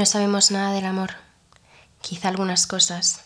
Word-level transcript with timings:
No 0.00 0.06
sabemos 0.06 0.50
nada 0.50 0.72
del 0.72 0.86
amor, 0.86 1.10
quizá 2.00 2.28
algunas 2.28 2.66
cosas, 2.66 3.20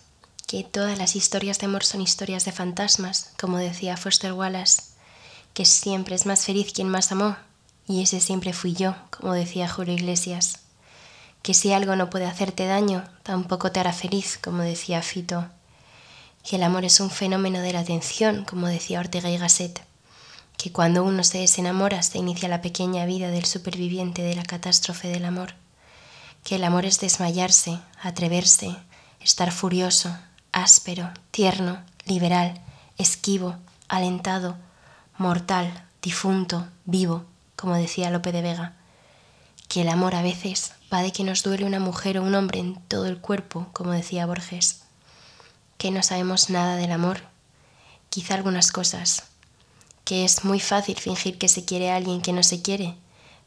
que 0.48 0.64
todas 0.64 0.98
las 0.98 1.14
historias 1.14 1.60
de 1.60 1.66
amor 1.66 1.84
son 1.84 2.00
historias 2.00 2.44
de 2.44 2.50
fantasmas, 2.50 3.30
como 3.38 3.58
decía 3.58 3.96
Foster 3.96 4.32
Wallace, 4.32 4.82
que 5.52 5.66
siempre 5.66 6.16
es 6.16 6.26
más 6.26 6.44
feliz 6.44 6.72
quien 6.72 6.88
más 6.88 7.12
amó, 7.12 7.36
y 7.86 8.02
ese 8.02 8.20
siempre 8.20 8.52
fui 8.52 8.74
yo, 8.74 8.96
como 9.16 9.34
decía 9.34 9.68
Julio 9.68 9.94
Iglesias, 9.94 10.62
que 11.42 11.54
si 11.54 11.72
algo 11.72 11.94
no 11.94 12.10
puede 12.10 12.26
hacerte 12.26 12.66
daño, 12.66 13.04
tampoco 13.22 13.70
te 13.70 13.78
hará 13.78 13.92
feliz, 13.92 14.36
como 14.42 14.62
decía 14.62 15.00
Fito, 15.00 15.46
que 16.42 16.56
el 16.56 16.64
amor 16.64 16.84
es 16.84 16.98
un 16.98 17.10
fenómeno 17.10 17.60
de 17.60 17.72
la 17.72 17.78
atención, 17.78 18.44
como 18.44 18.66
decía 18.66 18.98
Ortega 18.98 19.30
y 19.30 19.38
Gasset, 19.38 19.80
que 20.56 20.72
cuando 20.72 21.04
uno 21.04 21.22
se 21.22 21.38
desenamora 21.38 22.02
se 22.02 22.18
inicia 22.18 22.48
la 22.48 22.62
pequeña 22.62 23.06
vida 23.06 23.30
del 23.30 23.44
superviviente 23.44 24.22
de 24.22 24.34
la 24.34 24.42
catástrofe 24.42 25.06
del 25.06 25.24
amor 25.26 25.54
que 26.44 26.56
el 26.56 26.64
amor 26.64 26.84
es 26.84 27.00
desmayarse, 27.00 27.80
atreverse, 28.00 28.76
estar 29.20 29.50
furioso, 29.50 30.16
áspero, 30.52 31.10
tierno, 31.30 31.82
liberal, 32.04 32.60
esquivo, 32.98 33.56
alentado, 33.88 34.56
mortal, 35.16 35.84
difunto, 36.02 36.68
vivo, 36.84 37.24
como 37.56 37.74
decía 37.74 38.10
Lope 38.10 38.30
de 38.30 38.42
Vega, 38.42 38.76
que 39.68 39.80
el 39.80 39.88
amor 39.88 40.14
a 40.14 40.22
veces 40.22 40.72
va 40.92 41.02
de 41.02 41.12
que 41.12 41.24
nos 41.24 41.42
duele 41.42 41.64
una 41.64 41.80
mujer 41.80 42.18
o 42.18 42.22
un 42.22 42.34
hombre 42.34 42.60
en 42.60 42.76
todo 42.88 43.06
el 43.06 43.18
cuerpo, 43.18 43.66
como 43.72 43.92
decía 43.92 44.26
Borges, 44.26 44.82
que 45.78 45.90
no 45.90 46.02
sabemos 46.02 46.50
nada 46.50 46.76
del 46.76 46.92
amor, 46.92 47.22
quizá 48.10 48.34
algunas 48.34 48.70
cosas, 48.70 49.24
que 50.04 50.26
es 50.26 50.44
muy 50.44 50.60
fácil 50.60 51.00
fingir 51.00 51.38
que 51.38 51.48
se 51.48 51.64
quiere 51.64 51.90
a 51.90 51.96
alguien 51.96 52.20
que 52.20 52.34
no 52.34 52.42
se 52.42 52.60
quiere, 52.60 52.96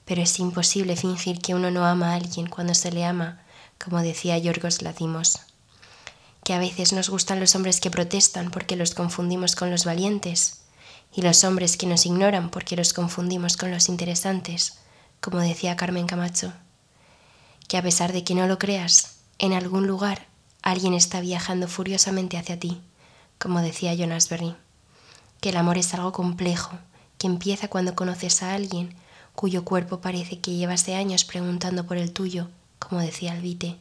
pero 0.08 0.22
es 0.22 0.39
imposible 0.39 0.95
fingir 0.95 1.39
que 1.39 1.53
uno 1.53 1.69
no 1.69 1.86
ama 1.86 2.13
a 2.13 2.16
alguien 2.16 2.47
cuando 2.47 2.73
se 2.73 2.91
le 2.91 3.03
ama, 3.03 3.44
como 3.77 4.02
decía 4.02 4.38
Yorgos 4.38 4.81
Latimos. 4.81 5.41
Que 6.45 6.53
a 6.53 6.59
veces 6.59 6.94
nos 6.94 7.09
gustan 7.09 7.41
los 7.41 7.55
hombres 7.55 7.81
que 7.81 7.91
protestan 7.91 8.49
porque 8.49 8.77
los 8.77 8.95
confundimos 8.95 9.58
con 9.58 9.69
los 9.69 9.83
valientes, 9.83 10.61
y 11.14 11.23
los 11.23 11.44
hombres 11.44 11.75
que 11.75 11.88
nos 11.88 12.05
ignoran 12.05 12.49
porque 12.49 12.77
los 12.77 12.94
confundimos 12.94 13.58
con 13.58 13.69
los 13.69 13.89
interesantes, 13.89 14.80
como 15.19 15.39
decía 15.39 15.75
Carmen 15.75 16.08
Camacho. 16.08 16.53
Que 17.67 17.75
a 17.77 17.81
pesar 17.81 18.14
de 18.14 18.23
que 18.23 18.33
no 18.33 18.47
lo 18.47 18.58
creas, 18.58 19.17
en 19.39 19.52
algún 19.52 19.88
lugar 19.88 20.27
alguien 20.61 20.94
está 20.94 21.19
viajando 21.19 21.67
furiosamente 21.67 22.38
hacia 22.38 22.59
ti, 22.59 22.81
como 23.39 23.61
decía 23.61 23.94
Jonas 23.94 24.30
Berry. 24.30 24.55
Que 25.42 25.49
el 25.49 25.58
amor 25.58 25.77
es 25.77 25.94
algo 25.94 26.14
complejo, 26.14 26.77
que 27.17 27.27
empieza 27.27 27.67
cuando 27.67 27.94
conoces 27.94 28.42
a 28.42 28.53
alguien 28.53 28.95
cuyo 29.38 29.63
cuerpo 29.63 30.02
parece 30.02 30.39
que 30.39 30.55
llevas 30.55 30.88
de 30.88 30.95
años 30.95 31.23
preguntando 31.23 31.85
por 31.85 31.97
el 31.97 32.11
tuyo, 32.11 32.47
como 32.80 33.02
decía 33.02 33.33
Alvite. 33.33 33.77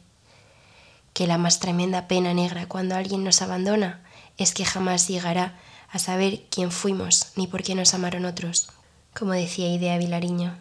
Que 1.13 1.25
la 1.25 1.39
más 1.39 1.59
tremenda 1.59 2.07
pena 2.07 2.31
negra 2.35 2.67
cuando 2.67 2.95
alguien 2.95 3.23
nos 3.23 3.41
abandona 3.41 4.03
es 4.37 4.53
que 4.53 4.65
jamás 4.65 5.07
llegará 5.07 5.55
a 5.91 5.97
saber 5.97 6.43
quién 6.51 6.69
fuimos 6.69 7.31
ni 7.35 7.47
por 7.47 7.63
qué 7.63 7.73
nos 7.73 7.95
amaron 7.95 8.25
otros, 8.25 8.69
como 9.15 9.31
decía 9.31 9.73
Idea 9.73 9.97
Vilariño. 9.97 10.55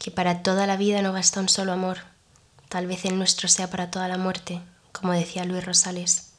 Que 0.00 0.10
para 0.10 0.42
toda 0.42 0.66
la 0.66 0.76
vida 0.76 1.02
no 1.02 1.12
basta 1.12 1.38
un 1.38 1.48
solo 1.48 1.70
amor, 1.70 1.98
tal 2.68 2.88
vez 2.88 3.04
el 3.04 3.16
nuestro 3.18 3.46
sea 3.46 3.70
para 3.70 3.92
toda 3.92 4.08
la 4.08 4.18
muerte, 4.18 4.60
como 4.90 5.12
decía 5.12 5.44
Luis 5.44 5.64
Rosales. 5.64 6.32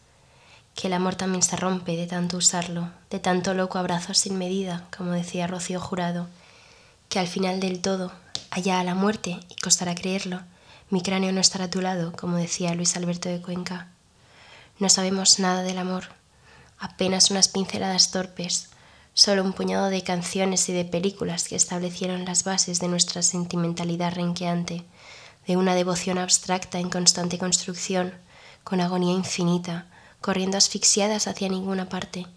Que 0.75 0.87
el 0.87 0.93
amor 0.93 1.15
también 1.15 1.41
se 1.41 1.55
rompe 1.55 1.95
de 1.95 2.05
tanto 2.05 2.35
usarlo, 2.35 2.89
de 3.09 3.19
tanto 3.19 3.53
loco 3.53 3.79
abrazo 3.79 4.13
sin 4.13 4.37
medida, 4.37 4.83
como 4.95 5.11
decía 5.11 5.47
Rocío 5.47 5.79
Jurado, 5.79 6.27
que 7.09 7.19
al 7.19 7.27
final 7.27 7.59
del 7.59 7.81
todo, 7.81 8.11
allá 8.49 8.79
a 8.79 8.83
la 8.83 8.95
muerte, 8.95 9.39
y 9.49 9.55
costará 9.55 9.95
creerlo, 9.95 10.41
mi 10.89 11.01
cráneo 11.01 11.31
no 11.31 11.41
estará 11.41 11.65
a 11.65 11.69
tu 11.69 11.81
lado, 11.81 12.13
como 12.13 12.37
decía 12.37 12.73
Luis 12.73 12.95
Alberto 12.95 13.29
de 13.29 13.41
Cuenca. 13.41 13.89
No 14.79 14.89
sabemos 14.89 15.39
nada 15.39 15.63
del 15.63 15.77
amor, 15.77 16.05
apenas 16.79 17.31
unas 17.31 17.47
pinceladas 17.47 18.11
torpes, 18.11 18.69
solo 19.13 19.43
un 19.43 19.53
puñado 19.53 19.89
de 19.89 20.03
canciones 20.03 20.69
y 20.69 20.73
de 20.73 20.85
películas 20.85 21.47
que 21.47 21.55
establecieron 21.55 22.25
las 22.25 22.43
bases 22.43 22.79
de 22.79 22.87
nuestra 22.87 23.21
sentimentalidad 23.21 24.13
renqueante, 24.13 24.85
de 25.47 25.57
una 25.57 25.75
devoción 25.75 26.17
abstracta 26.17 26.79
en 26.79 26.89
constante 26.89 27.37
construcción, 27.37 28.13
con 28.63 28.79
agonía 28.79 29.13
infinita, 29.13 29.87
corriendo 30.21 30.57
asfixiadas 30.57 31.27
hacia 31.27 31.49
ninguna 31.49 31.89
parte, 31.89 32.27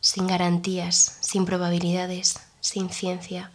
sin 0.00 0.26
garantías, 0.26 1.18
sin 1.20 1.46
probabilidades, 1.46 2.38
sin 2.60 2.90
ciencia, 2.90 3.50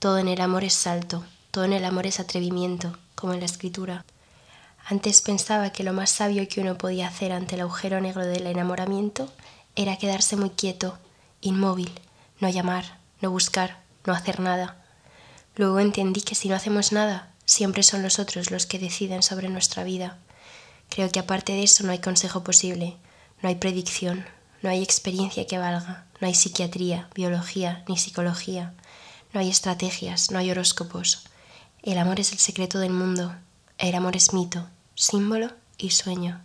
todo 0.00 0.16
en 0.16 0.28
el 0.28 0.40
amor 0.40 0.64
es 0.64 0.72
salto, 0.72 1.26
todo 1.50 1.64
en 1.64 1.74
el 1.74 1.84
amor 1.84 2.06
es 2.06 2.20
atrevimiento, 2.20 2.96
como 3.14 3.34
en 3.34 3.40
la 3.40 3.44
escritura. 3.44 4.06
Antes 4.86 5.20
pensaba 5.20 5.72
que 5.72 5.84
lo 5.84 5.92
más 5.92 6.08
sabio 6.08 6.48
que 6.48 6.62
uno 6.62 6.78
podía 6.78 7.06
hacer 7.06 7.32
ante 7.32 7.54
el 7.54 7.60
agujero 7.60 8.00
negro 8.00 8.24
del 8.24 8.46
enamoramiento 8.46 9.30
era 9.76 9.98
quedarse 9.98 10.36
muy 10.36 10.50
quieto, 10.50 10.98
inmóvil, 11.42 11.92
no 12.40 12.48
llamar, 12.48 12.98
no 13.20 13.30
buscar, 13.30 13.82
no 14.06 14.14
hacer 14.14 14.40
nada. 14.40 14.82
Luego 15.54 15.80
entendí 15.80 16.22
que 16.22 16.34
si 16.34 16.48
no 16.48 16.56
hacemos 16.56 16.92
nada, 16.92 17.28
siempre 17.44 17.82
son 17.82 18.02
los 18.02 18.18
otros 18.18 18.50
los 18.50 18.64
que 18.64 18.78
deciden 18.78 19.22
sobre 19.22 19.50
nuestra 19.50 19.84
vida. 19.84 20.16
Creo 20.88 21.10
que 21.10 21.20
aparte 21.20 21.52
de 21.52 21.62
eso 21.62 21.84
no 21.84 21.92
hay 21.92 21.98
consejo 21.98 22.42
posible, 22.42 22.96
no 23.42 23.50
hay 23.50 23.56
predicción, 23.56 24.24
no 24.62 24.70
hay 24.70 24.82
experiencia 24.82 25.46
que 25.46 25.58
valga, 25.58 26.06
no 26.22 26.26
hay 26.26 26.34
psiquiatría, 26.34 27.10
biología 27.14 27.84
ni 27.86 27.98
psicología, 27.98 28.72
no 29.32 29.40
hay 29.40 29.48
estrategias, 29.48 30.30
no 30.30 30.38
hay 30.38 30.50
horóscopos. 30.50 31.24
El 31.82 31.98
amor 31.98 32.20
es 32.20 32.32
el 32.32 32.38
secreto 32.38 32.78
del 32.78 32.90
mundo. 32.90 33.34
El 33.78 33.94
amor 33.94 34.16
es 34.16 34.32
mito, 34.32 34.66
símbolo 34.94 35.50
y 35.78 35.90
sueño. 35.90 36.42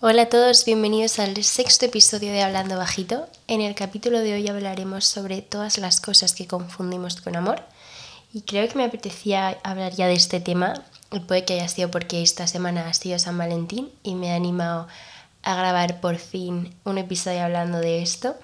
Hola 0.00 0.22
a 0.22 0.28
todos, 0.30 0.64
bienvenidos 0.64 1.18
al 1.18 1.42
sexto 1.44 1.84
episodio 1.84 2.32
de 2.32 2.42
Hablando 2.42 2.78
Bajito. 2.78 3.28
En 3.46 3.60
el 3.60 3.74
capítulo 3.74 4.20
de 4.20 4.34
hoy 4.34 4.48
hablaremos 4.48 5.04
sobre 5.04 5.42
todas 5.42 5.76
las 5.78 6.00
cosas 6.00 6.34
que 6.34 6.46
confundimos 6.46 7.20
con 7.20 7.36
amor 7.36 7.62
y 8.32 8.42
creo 8.42 8.66
que 8.68 8.76
me 8.76 8.84
apetecía 8.84 9.58
hablar 9.62 9.92
ya 9.92 10.06
de 10.06 10.14
este 10.14 10.40
tema 10.40 10.84
puede 11.26 11.44
que 11.44 11.54
haya 11.54 11.68
sido 11.68 11.90
porque 11.90 12.22
esta 12.22 12.46
semana 12.46 12.88
ha 12.88 12.94
sido 12.94 13.18
San 13.18 13.38
Valentín 13.38 13.90
y 14.02 14.14
me 14.14 14.32
ha 14.32 14.36
animado 14.36 14.88
a 15.42 15.54
grabar 15.54 16.00
por 16.00 16.16
fin 16.18 16.74
un 16.84 16.98
episodio 16.98 17.42
hablando 17.42 17.78
de 17.78 18.02
esto. 18.02 18.36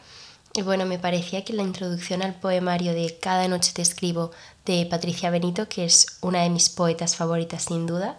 Y 0.55 0.63
bueno, 0.63 0.87
me 0.87 0.99
parecía 0.99 1.45
que 1.45 1.53
la 1.53 1.63
introducción 1.63 2.23
al 2.23 2.35
poemario 2.35 2.95
de 2.95 3.19
Cada 3.19 3.49
noche 3.49 3.73
te 3.75 3.83
escribo 3.83 4.31
de 4.65 4.87
Patricia 4.87 5.31
Benito, 5.31 5.69
que 5.69 5.85
es 5.85 6.19
una 6.21 6.43
de 6.43 6.51
mis 6.51 6.69
poetas 6.69 7.17
favoritas 7.17 7.65
sin 7.65 7.87
duda, 7.87 8.19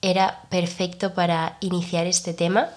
era 0.00 0.42
perfecto 0.48 1.14
para 1.14 1.56
iniciar 1.60 2.06
este 2.06 2.34
tema 2.34 2.70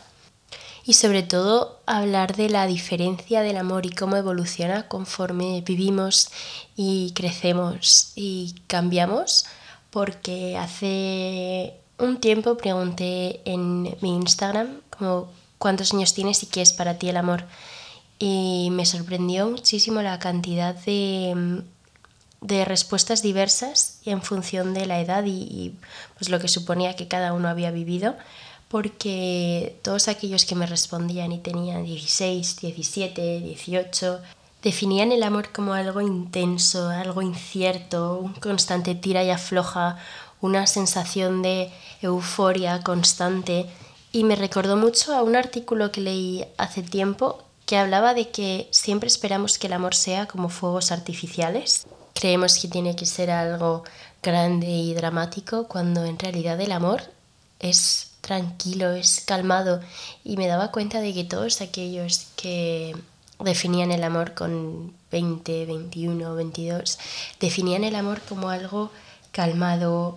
y 0.85 0.93
sobre 0.93 1.23
todo 1.23 1.81
hablar 1.87 2.35
de 2.35 2.49
la 2.49 2.67
diferencia 2.67 3.41
del 3.41 3.57
amor 3.57 3.85
y 3.85 3.89
cómo 3.89 4.15
evoluciona 4.15 4.87
conforme 4.87 5.61
vivimos 5.61 6.29
y 6.75 7.11
crecemos 7.15 8.11
y 8.15 8.55
cambiamos 8.67 9.45
porque 9.95 10.57
hace 10.57 11.73
un 11.97 12.19
tiempo 12.19 12.57
pregunté 12.57 13.39
en 13.45 13.83
mi 14.01 14.13
Instagram 14.17 14.81
como 14.89 15.31
cuántos 15.57 15.93
años 15.93 16.13
tienes 16.13 16.43
y 16.43 16.47
qué 16.47 16.61
es 16.61 16.73
para 16.73 16.99
ti 16.99 17.07
el 17.07 17.15
amor. 17.15 17.45
Y 18.19 18.71
me 18.73 18.85
sorprendió 18.85 19.49
muchísimo 19.49 20.01
la 20.01 20.19
cantidad 20.19 20.75
de, 20.75 21.63
de 22.41 22.65
respuestas 22.65 23.21
diversas 23.21 24.01
en 24.03 24.21
función 24.21 24.73
de 24.73 24.85
la 24.85 24.99
edad 24.99 25.23
y, 25.25 25.75
pues 26.17 26.29
lo 26.29 26.41
que 26.41 26.49
suponía 26.49 26.97
que 26.97 27.07
cada 27.07 27.31
uno 27.31 27.47
había 27.47 27.71
vivido, 27.71 28.17
porque 28.67 29.79
todos 29.81 30.09
aquellos 30.09 30.43
que 30.43 30.55
me 30.55 30.65
respondían 30.65 31.31
y 31.31 31.37
tenían 31.37 31.85
16, 31.85 32.57
17, 32.57 33.39
18, 33.39 34.21
definían 34.65 35.11
el 35.11 35.21
amor 35.21 35.51
como 35.53 35.75
algo 35.75 36.01
intenso, 36.01 36.89
algo 36.89 37.21
incierto, 37.21 38.17
un 38.17 38.33
constante 38.33 38.95
tira 38.95 39.23
y 39.23 39.29
afloja, 39.29 39.99
una 40.41 40.65
sensación 40.65 41.43
de 41.43 41.71
euforia 42.01 42.81
constante 42.81 43.67
y 44.11 44.23
me 44.23 44.35
recordó 44.35 44.75
mucho 44.75 45.13
a 45.15 45.21
un 45.21 45.35
artículo 45.35 45.91
que 45.91 46.01
leí 46.01 46.45
hace 46.57 46.81
tiempo 46.81 47.43
que 47.67 47.77
hablaba 47.77 48.15
de 48.15 48.31
que 48.31 48.67
siempre 48.71 49.07
esperamos 49.07 49.59
que 49.59 49.67
el 49.67 49.73
amor 49.73 49.93
sea 49.93 50.25
como 50.25 50.49
fuegos 50.49 50.91
artificiales. 50.91 51.85
Creemos 52.15 52.57
que 52.57 52.67
tiene 52.67 52.95
que 52.95 53.05
ser 53.05 53.29
algo 53.29 53.83
grande 54.23 54.67
y 54.67 54.95
dramático 54.95 55.67
cuando 55.67 56.05
en 56.05 56.17
realidad 56.17 56.59
el 56.59 56.71
amor 56.71 57.03
es 57.59 58.13
tranquilo, 58.21 58.93
es 58.93 59.21
calmado 59.27 59.79
y 60.23 60.37
me 60.37 60.47
daba 60.47 60.71
cuenta 60.71 61.01
de 61.01 61.13
que 61.13 61.23
todos 61.23 61.61
aquellos 61.61 62.29
que 62.35 62.95
definían 63.39 63.91
el 63.91 64.03
amor 64.03 64.33
con 64.33 64.93
20, 65.11 65.65
21, 65.65 66.35
22, 66.35 66.99
definían 67.39 67.83
el 67.83 67.95
amor 67.95 68.21
como 68.27 68.49
algo 68.49 68.91
calmado, 69.31 70.15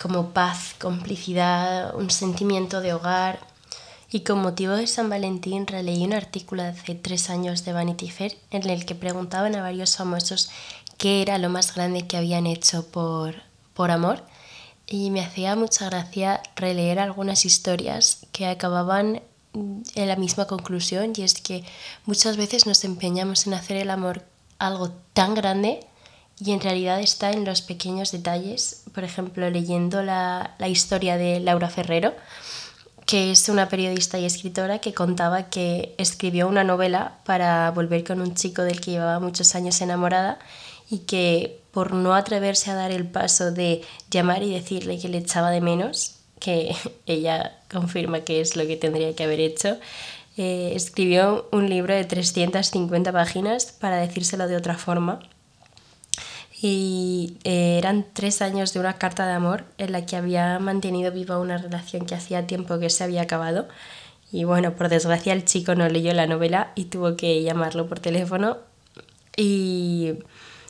como 0.00 0.30
paz, 0.30 0.74
complicidad, 0.78 1.94
un 1.94 2.10
sentimiento 2.10 2.80
de 2.80 2.94
hogar. 2.94 3.40
Y 4.10 4.20
con 4.20 4.40
motivo 4.40 4.74
de 4.74 4.86
San 4.86 5.08
Valentín 5.08 5.66
releí 5.66 6.04
un 6.04 6.12
artículo 6.12 6.62
hace 6.62 6.94
tres 6.94 7.30
años 7.30 7.64
de 7.64 7.72
Vanity 7.72 8.10
Fair 8.10 8.36
en 8.50 8.68
el 8.68 8.84
que 8.84 8.94
preguntaban 8.94 9.54
a 9.54 9.62
varios 9.62 9.96
famosos 9.96 10.50
qué 10.98 11.22
era 11.22 11.38
lo 11.38 11.48
más 11.48 11.74
grande 11.74 12.06
que 12.06 12.18
habían 12.18 12.46
hecho 12.46 12.86
por, 12.86 13.36
por 13.74 13.90
amor. 13.90 14.22
Y 14.86 15.10
me 15.10 15.22
hacía 15.22 15.56
mucha 15.56 15.86
gracia 15.86 16.42
releer 16.56 16.98
algunas 16.98 17.46
historias 17.46 18.26
que 18.32 18.46
acababan 18.46 19.22
en 19.54 20.08
la 20.08 20.16
misma 20.16 20.46
conclusión 20.46 21.12
y 21.16 21.22
es 21.22 21.34
que 21.34 21.64
muchas 22.06 22.36
veces 22.36 22.66
nos 22.66 22.84
empeñamos 22.84 23.46
en 23.46 23.54
hacer 23.54 23.76
el 23.76 23.90
amor 23.90 24.24
algo 24.58 24.90
tan 25.12 25.34
grande 25.34 25.80
y 26.38 26.52
en 26.52 26.60
realidad 26.60 27.00
está 27.00 27.30
en 27.32 27.44
los 27.44 27.62
pequeños 27.62 28.12
detalles. 28.12 28.84
Por 28.94 29.04
ejemplo, 29.04 29.48
leyendo 29.50 30.02
la, 30.02 30.54
la 30.58 30.68
historia 30.68 31.16
de 31.16 31.40
Laura 31.40 31.68
Ferrero, 31.68 32.14
que 33.06 33.32
es 33.32 33.48
una 33.48 33.68
periodista 33.68 34.18
y 34.18 34.24
escritora 34.24 34.78
que 34.78 34.94
contaba 34.94 35.50
que 35.50 35.94
escribió 35.98 36.48
una 36.48 36.64
novela 36.64 37.18
para 37.24 37.70
volver 37.72 38.04
con 38.04 38.20
un 38.20 38.34
chico 38.34 38.62
del 38.62 38.80
que 38.80 38.92
llevaba 38.92 39.20
muchos 39.20 39.54
años 39.54 39.80
enamorada 39.80 40.38
y 40.88 41.00
que 41.00 41.60
por 41.72 41.92
no 41.92 42.14
atreverse 42.14 42.70
a 42.70 42.74
dar 42.74 42.90
el 42.90 43.06
paso 43.06 43.50
de 43.50 43.82
llamar 44.10 44.42
y 44.42 44.52
decirle 44.52 44.98
que 44.98 45.08
le 45.08 45.18
echaba 45.18 45.50
de 45.50 45.60
menos, 45.60 46.21
que 46.42 46.74
ella 47.06 47.52
confirma 47.70 48.20
que 48.20 48.40
es 48.40 48.56
lo 48.56 48.66
que 48.66 48.76
tendría 48.76 49.14
que 49.14 49.24
haber 49.24 49.40
hecho, 49.40 49.78
eh, 50.36 50.72
escribió 50.74 51.48
un 51.52 51.68
libro 51.68 51.94
de 51.94 52.04
350 52.04 53.12
páginas 53.12 53.66
para 53.72 53.96
decírselo 53.98 54.48
de 54.48 54.56
otra 54.56 54.76
forma. 54.76 55.20
Y 56.60 57.38
eh, 57.44 57.76
eran 57.78 58.06
tres 58.12 58.40
años 58.40 58.72
de 58.72 58.80
una 58.80 58.94
carta 58.94 59.26
de 59.26 59.32
amor 59.32 59.64
en 59.78 59.92
la 59.92 60.06
que 60.06 60.16
había 60.16 60.58
mantenido 60.60 61.10
viva 61.10 61.38
una 61.38 61.58
relación 61.58 62.06
que 62.06 62.14
hacía 62.14 62.46
tiempo 62.46 62.78
que 62.78 62.88
se 62.88 63.04
había 63.04 63.22
acabado. 63.22 63.68
Y 64.30 64.44
bueno, 64.44 64.74
por 64.74 64.88
desgracia 64.88 65.32
el 65.32 65.44
chico 65.44 65.74
no 65.74 65.88
leyó 65.88 66.14
la 66.14 66.26
novela 66.26 66.72
y 66.74 66.84
tuvo 66.84 67.16
que 67.16 67.42
llamarlo 67.42 67.88
por 67.88 67.98
teléfono. 67.98 68.58
Y 69.36 70.14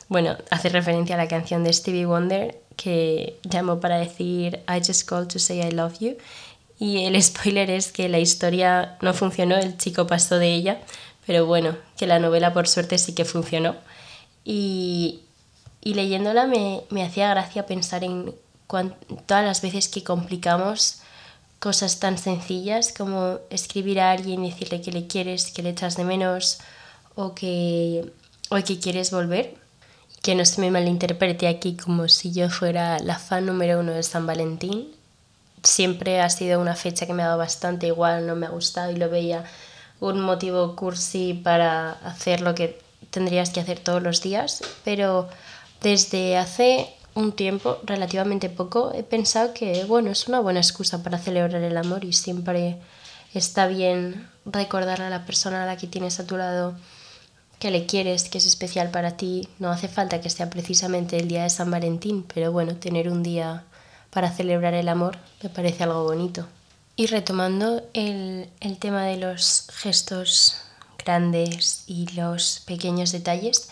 bueno, 0.09 0.35
hace 0.49 0.69
referencia 0.69 1.15
a 1.15 1.19
la 1.19 1.27
canción 1.27 1.63
de 1.63 1.71
Stevie 1.71 2.05
Wonder 2.05 2.59
que 2.75 3.39
llamó 3.43 3.79
para 3.79 3.97
decir 3.97 4.61
I 4.67 4.79
just 4.85 5.07
called 5.07 5.27
to 5.29 5.39
say 5.39 5.61
I 5.61 5.71
love 5.71 5.99
you. 5.99 6.17
Y 6.79 7.05
el 7.05 7.21
spoiler 7.23 7.69
es 7.69 7.91
que 7.91 8.09
la 8.09 8.19
historia 8.19 8.97
no 9.01 9.13
funcionó, 9.13 9.57
el 9.57 9.77
chico 9.77 10.07
pasó 10.07 10.37
de 10.37 10.53
ella, 10.53 10.81
pero 11.25 11.45
bueno, 11.45 11.77
que 11.97 12.07
la 12.07 12.19
novela 12.19 12.53
por 12.53 12.67
suerte 12.67 12.97
sí 12.97 13.13
que 13.13 13.25
funcionó. 13.25 13.75
Y, 14.43 15.21
y 15.81 15.93
leyéndola 15.93 16.47
me, 16.47 16.81
me, 16.89 17.03
hacía 17.03 17.29
gracia 17.29 17.65
pensar 17.65 18.03
en 18.03 18.35
todas 19.25 19.45
las 19.45 19.61
veces 19.61 19.87
que 19.87 20.03
complicamos 20.03 20.99
cosas 21.59 21.99
tan 21.99 22.17
sencillas 22.17 22.91
como 22.91 23.39
escribir 23.49 24.01
a 24.01 24.11
alguien 24.11 24.43
y 24.43 24.51
decirle 24.51 24.81
que 24.81 24.91
le 24.91 25.07
quieres, 25.07 25.51
que 25.51 25.63
le 25.63 25.69
echas 25.69 25.95
de 25.95 26.03
menos 26.03 26.59
o 27.15 27.33
que, 27.35 28.11
o 28.49 28.55
que 28.57 28.79
quieres 28.79 29.11
volver 29.11 29.62
que 30.23 30.35
no 30.35 30.45
se 30.45 30.61
me 30.61 30.71
malinterprete 30.71 31.47
aquí 31.47 31.75
como 31.75 32.07
si 32.07 32.31
yo 32.31 32.49
fuera 32.49 32.97
la 32.99 33.19
fan 33.19 33.45
número 33.45 33.81
uno 33.81 33.91
de 33.91 34.03
San 34.03 34.25
Valentín. 34.25 34.87
Siempre 35.61 36.21
ha 36.21 36.29
sido 36.29 36.61
una 36.61 36.75
fecha 36.75 37.05
que 37.05 37.13
me 37.13 37.23
ha 37.23 37.27
dado 37.27 37.39
bastante 37.39 37.87
igual, 37.87 38.25
no 38.25 38.35
me 38.35 38.45
ha 38.45 38.49
gustado 38.49 38.89
y 38.89 38.95
lo 38.95 39.09
veía 39.09 39.43
un 39.99 40.21
motivo 40.21 40.77
cursi 40.77 41.33
para 41.33 41.91
hacer 41.91 42.39
lo 42.39 42.55
que 42.55 42.79
tendrías 43.09 43.49
que 43.49 43.59
hacer 43.59 43.79
todos 43.79 44.01
los 44.01 44.21
días, 44.21 44.63
pero 44.85 45.27
desde 45.81 46.37
hace 46.37 46.87
un 47.15 47.33
tiempo, 47.33 47.79
relativamente 47.83 48.49
poco, 48.49 48.93
he 48.95 49.03
pensado 49.03 49.53
que 49.53 49.83
bueno, 49.83 50.09
es 50.09 50.29
una 50.29 50.39
buena 50.39 50.61
excusa 50.61 51.03
para 51.03 51.19
celebrar 51.19 51.61
el 51.61 51.75
amor 51.75 52.05
y 52.05 52.13
siempre 52.13 52.77
está 53.33 53.67
bien 53.67 54.29
recordar 54.45 55.01
a 55.01 55.09
la 55.09 55.25
persona 55.25 55.63
a 55.63 55.65
la 55.65 55.75
que 55.75 55.87
tienes 55.87 56.21
a 56.21 56.25
tu 56.25 56.37
lado 56.37 56.75
que 57.63 57.71
le 57.71 57.85
quieres, 57.85 58.27
que 58.27 58.39
es 58.39 58.45
especial 58.45 58.91
para 58.91 59.15
ti. 59.15 59.47
No 59.57 59.71
hace 59.71 59.87
falta 59.87 60.19
que 60.19 60.29
sea 60.29 60.49
precisamente 60.49 61.17
el 61.17 61.29
día 61.29 61.43
de 61.43 61.49
San 61.49 61.71
Valentín, 61.71 62.25
pero 62.33 62.51
bueno, 62.51 62.75
tener 62.75 63.07
un 63.07 63.23
día 63.23 63.63
para 64.09 64.29
celebrar 64.29 64.73
el 64.73 64.89
amor 64.89 65.17
me 65.41 65.47
parece 65.47 65.85
algo 65.85 66.03
bonito. 66.03 66.45
Y 66.97 67.05
retomando 67.05 67.81
el, 67.93 68.49
el 68.59 68.77
tema 68.79 69.05
de 69.05 69.15
los 69.15 69.67
gestos 69.71 70.57
grandes 71.05 71.85
y 71.87 72.07
los 72.07 72.61
pequeños 72.65 73.13
detalles, 73.13 73.69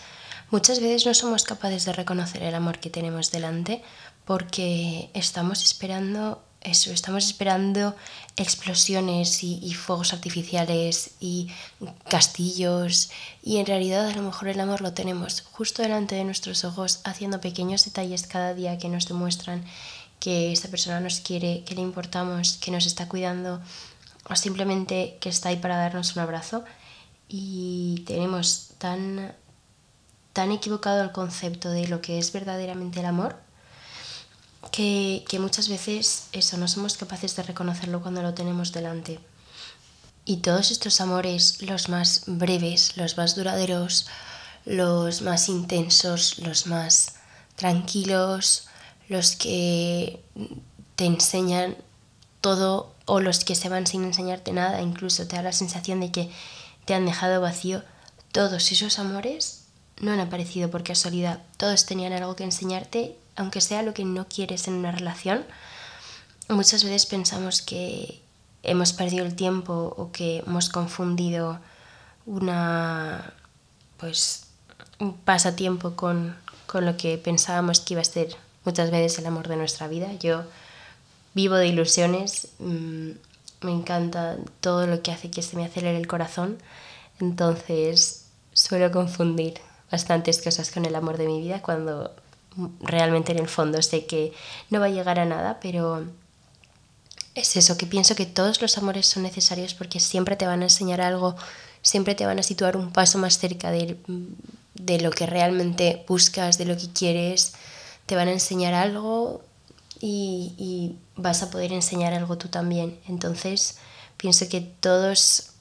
muchas 0.50 0.80
veces 0.80 1.04
no 1.04 1.12
somos 1.12 1.44
capaces 1.44 1.84
de 1.84 1.92
reconocer 1.92 2.42
el 2.44 2.54
amor 2.54 2.78
que 2.78 2.88
tenemos 2.88 3.30
delante 3.30 3.82
porque 4.24 5.10
estamos 5.12 5.62
esperando 5.62 6.42
eso, 6.64 6.92
estamos 6.92 7.26
esperando 7.26 7.94
explosiones 8.36 9.42
y, 9.42 9.74
fuegos 9.74 10.12
artificiales 10.12 11.12
y 11.20 11.48
castillos 12.08 13.10
y 13.42 13.58
en 13.58 13.66
realidad 13.66 14.06
a 14.06 14.14
lo 14.14 14.22
mejor 14.22 14.48
el 14.48 14.60
amor 14.60 14.80
lo 14.80 14.92
tenemos 14.92 15.42
justo 15.42 15.82
delante 15.82 16.14
de 16.14 16.24
nuestros 16.24 16.64
ojos 16.64 17.00
haciendo 17.04 17.40
pequeños 17.40 17.84
detalles 17.84 18.26
cada 18.26 18.54
día 18.54 18.78
que 18.78 18.88
nos 18.88 19.06
demuestran 19.06 19.64
que 20.20 20.52
esta 20.52 20.68
persona 20.68 21.00
nos 21.00 21.20
quiere, 21.20 21.64
que 21.64 21.74
le 21.74 21.82
importamos, 21.82 22.58
que 22.58 22.70
nos 22.70 22.86
está 22.86 23.08
cuidando 23.08 23.60
o 24.30 24.36
simplemente 24.36 25.18
que 25.20 25.28
está 25.28 25.48
ahí 25.48 25.56
para 25.56 25.76
darnos 25.76 26.14
un 26.14 26.22
abrazo. 26.22 26.64
Y 27.28 28.04
tenemos 28.06 28.70
tan, 28.78 29.34
tan 30.32 30.52
equivocado 30.52 31.02
el 31.02 31.10
concepto 31.10 31.70
de 31.70 31.88
lo 31.88 32.00
que 32.00 32.18
es 32.18 32.32
verdaderamente 32.32 33.00
el 33.00 33.06
amor 33.06 33.41
que, 34.70 35.24
muchas 35.38 35.68
veces 35.68 36.24
eso 36.32 36.56
no 36.56 36.68
somos 36.68 36.96
capaces 36.96 37.34
de 37.36 37.42
reconocerlo 37.42 38.00
cuando 38.00 38.22
lo 38.22 38.34
tenemos 38.34 38.72
delante. 38.72 39.18
Y 40.24 40.38
todos 40.38 40.70
estos 40.70 41.00
amores, 41.00 41.62
los 41.62 41.88
más 41.88 42.22
breves, 42.26 42.96
los 42.96 43.16
más 43.16 43.34
duraderos, 43.34 44.06
los 44.64 45.22
más 45.22 45.48
intensos, 45.48 46.38
los 46.38 46.66
más 46.66 47.14
tranquilos, 47.56 48.68
los 49.08 49.34
que 49.34 50.22
te 50.94 51.06
enseñan 51.06 51.76
todo 52.40 52.94
o 53.06 53.20
los 53.20 53.44
que 53.44 53.56
se 53.56 53.68
van 53.68 53.86
sin 53.86 54.04
enseñarte 54.04 54.52
nada, 54.52 54.80
incluso 54.80 55.26
te 55.26 55.36
da 55.36 55.42
la 55.42 55.52
sensación 55.52 56.00
de 56.00 56.12
que 56.12 56.30
te 56.84 56.94
han 56.94 57.04
dejado 57.04 57.40
vacío, 57.40 57.82
todos 58.30 58.70
esos 58.70 58.98
amores 58.98 59.64
no 60.00 60.12
han 60.12 60.20
aparecido 60.20 60.70
por 60.70 60.84
casualidad, 60.84 61.40
todos 61.56 61.84
tenían 61.86 62.12
algo 62.12 62.36
que 62.36 62.44
enseñarte 62.44 63.16
aunque 63.36 63.60
sea 63.60 63.82
lo 63.82 63.94
que 63.94 64.04
no 64.04 64.28
quieres 64.28 64.68
en 64.68 64.74
una 64.74 64.92
relación, 64.92 65.44
muchas 66.48 66.84
veces 66.84 67.06
pensamos 67.06 67.62
que 67.62 68.20
hemos 68.62 68.92
perdido 68.92 69.24
el 69.24 69.34
tiempo 69.34 69.94
o 69.96 70.12
que 70.12 70.38
hemos 70.46 70.68
confundido 70.68 71.58
una 72.26 73.32
pues 73.98 74.46
un 74.98 75.16
pasatiempo 75.16 75.94
con, 75.96 76.36
con 76.66 76.86
lo 76.86 76.96
que 76.96 77.18
pensábamos 77.18 77.80
que 77.80 77.94
iba 77.94 78.00
a 78.00 78.04
ser 78.04 78.36
muchas 78.64 78.90
veces 78.90 79.18
el 79.18 79.26
amor 79.26 79.48
de 79.48 79.56
nuestra 79.56 79.88
vida. 79.88 80.12
Yo 80.14 80.44
vivo 81.34 81.56
de 81.56 81.68
ilusiones, 81.68 82.48
mm, 82.58 83.10
me 83.62 83.72
encanta 83.72 84.36
todo 84.60 84.86
lo 84.86 85.02
que 85.02 85.12
hace 85.12 85.30
que 85.30 85.42
se 85.42 85.56
me 85.56 85.64
acelere 85.64 85.96
el 85.96 86.06
corazón, 86.06 86.58
entonces 87.20 88.26
suelo 88.52 88.90
confundir 88.90 89.60
bastantes 89.90 90.42
cosas 90.42 90.70
con 90.70 90.84
el 90.84 90.94
amor 90.94 91.16
de 91.16 91.26
mi 91.26 91.40
vida 91.40 91.62
cuando 91.62 92.14
realmente 92.80 93.32
en 93.32 93.38
el 93.38 93.48
fondo 93.48 93.80
sé 93.82 94.06
que 94.06 94.32
no 94.70 94.80
va 94.80 94.86
a 94.86 94.90
llegar 94.90 95.18
a 95.18 95.24
nada, 95.24 95.58
pero 95.60 96.06
es 97.34 97.56
eso, 97.56 97.78
que 97.78 97.86
pienso 97.86 98.14
que 98.14 98.26
todos 98.26 98.60
los 98.60 98.76
amores 98.78 99.06
son 99.06 99.22
necesarios 99.22 99.74
porque 99.74 100.00
siempre 100.00 100.36
te 100.36 100.46
van 100.46 100.60
a 100.60 100.64
enseñar 100.64 101.00
algo, 101.00 101.34
siempre 101.82 102.14
te 102.14 102.26
van 102.26 102.38
a 102.38 102.42
situar 102.42 102.76
un 102.76 102.92
paso 102.92 103.18
más 103.18 103.38
cerca 103.38 103.70
de, 103.70 103.96
de 104.74 105.00
lo 105.00 105.10
que 105.10 105.26
realmente 105.26 106.04
buscas, 106.06 106.58
de 106.58 106.66
lo 106.66 106.76
que 106.76 106.92
quieres, 106.92 107.54
te 108.06 108.16
van 108.16 108.28
a 108.28 108.32
enseñar 108.32 108.74
algo 108.74 109.42
y, 110.00 110.54
y 110.58 110.96
vas 111.16 111.42
a 111.42 111.50
poder 111.50 111.72
enseñar 111.72 112.12
algo 112.12 112.36
tú 112.36 112.48
también. 112.48 112.98
Entonces, 113.08 113.78
pienso 114.16 114.48
que 114.48 114.60
todos, 114.60 115.52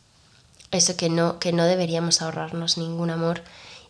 eso 0.71 0.97
que 0.97 1.09
no, 1.09 1.39
que 1.39 1.53
no 1.53 1.63
deberíamos 1.65 2.21
ahorrarnos 2.21 2.77
ningún 2.77 3.11
amor 3.11 3.43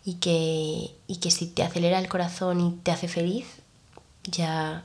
y 0.03 0.15
que, 0.15 0.95
y 1.07 1.17
que 1.17 1.31
si 1.31 1.47
te 1.47 1.63
acelera 1.63 1.99
el 1.99 2.09
corazón 2.09 2.59
y 2.61 2.71
te 2.83 2.91
hace 2.91 3.07
feliz, 3.07 3.45
ya, 4.23 4.83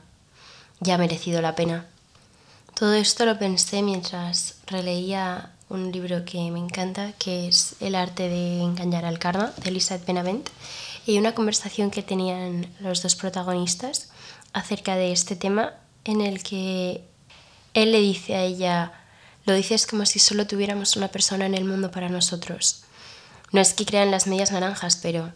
ya 0.79 0.95
ha 0.95 0.97
merecido 0.97 1.41
la 1.41 1.55
pena. 1.55 1.87
Todo 2.73 2.93
esto 2.93 3.25
lo 3.25 3.39
pensé 3.39 3.81
mientras 3.81 4.59
releía 4.67 5.51
un 5.69 5.91
libro 5.91 6.23
que 6.25 6.51
me 6.51 6.59
encanta, 6.59 7.13
que 7.13 7.47
es 7.47 7.75
El 7.79 7.95
arte 7.95 8.29
de 8.29 8.61
engañar 8.61 9.05
al 9.05 9.19
karma, 9.19 9.51
de 9.57 9.69
Elizabeth 9.69 10.05
Benavent, 10.05 10.49
y 11.05 11.17
una 11.17 11.33
conversación 11.33 11.89
que 11.89 12.03
tenían 12.03 12.67
los 12.79 13.01
dos 13.01 13.15
protagonistas 13.15 14.09
acerca 14.53 14.95
de 14.95 15.11
este 15.11 15.35
tema 15.35 15.73
en 16.05 16.21
el 16.21 16.43
que 16.43 17.03
él 17.73 17.91
le 17.91 17.99
dice 17.99 18.35
a 18.35 18.43
ella, 18.43 18.93
lo 19.45 19.53
dices 19.53 19.87
como 19.87 20.05
si 20.05 20.19
solo 20.19 20.47
tuviéramos 20.47 20.95
una 20.95 21.07
persona 21.09 21.45
en 21.45 21.53
el 21.53 21.65
mundo 21.65 21.91
para 21.91 22.09
nosotros. 22.09 22.83
No 23.51 23.61
es 23.61 23.73
que 23.73 23.85
crean 23.85 24.11
las 24.11 24.27
medias 24.27 24.51
naranjas, 24.51 24.97
pero, 24.97 25.33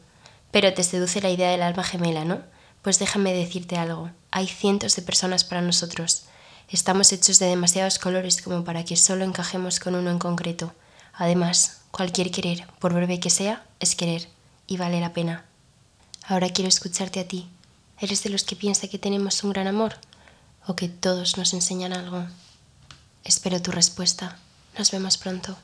pero 0.52 0.74
te 0.74 0.84
seduce 0.84 1.22
la 1.22 1.30
idea 1.30 1.52
del 1.52 1.62
alma 1.62 1.84
gemela, 1.84 2.26
¿no? 2.26 2.42
Pues 2.82 3.00
déjame 3.00 3.34
decirte 3.34 3.78
algo. 3.78 4.12
Hay 4.32 4.48
cientos 4.48 4.96
de 4.96 5.02
personas 5.02 5.44
para 5.44 5.62
nosotros. 5.62 6.24
Estamos 6.70 7.12
hechos 7.12 7.40
de 7.40 7.48
demasiados 7.48 8.00
colores 8.00 8.42
como 8.42 8.64
para 8.64 8.84
que 8.84 8.96
solo 8.96 9.24
encajemos 9.24 9.80
con 9.80 9.96
uno 9.96 10.10
en 10.10 10.20
concreto. 10.20 10.74
Además, 11.14 11.82
cualquier 11.92 12.32
querer, 12.32 12.66
por 12.80 12.94
breve 12.94 13.20
que 13.20 13.30
sea, 13.30 13.66
es 13.80 13.96
querer 13.96 14.28
y 14.68 14.78
vale 14.78 15.00
la 15.00 15.14
pena. 15.14 15.46
Ahora 16.28 16.50
quiero 16.50 16.70
escucharte 16.70 17.20
a 17.20 17.28
ti. 17.28 17.50
¿Eres 18.00 18.24
de 18.24 18.30
los 18.30 18.44
que 18.44 18.56
piensa 18.56 18.88
que 18.88 18.98
tenemos 18.98 19.44
un 19.44 19.52
gran 19.52 19.68
amor? 19.68 19.96
¿O 20.66 20.76
que 20.76 20.90
todos 20.90 21.38
nos 21.38 21.54
enseñan 21.54 21.94
algo? 21.94 22.26
Espero 23.24 23.62
tu 23.62 23.72
respuesta. 23.72 24.38
Nos 24.78 24.92
vemos 24.92 25.18
pronto. 25.18 25.58